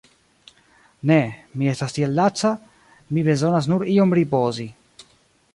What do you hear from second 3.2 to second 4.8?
bezonas nur iom ripozi.